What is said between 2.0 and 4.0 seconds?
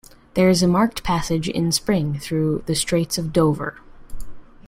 through the Straits of Dover.